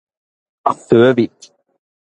[0.79, 1.53] S Ø V I K